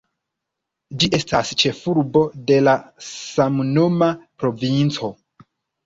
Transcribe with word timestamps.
Ĝi 1.03 1.09
estas 1.17 1.51
ĉefurbo 1.65 2.25
de 2.49 2.59
la 2.65 2.75
samnoma 3.13 4.13
provinco. 4.43 5.17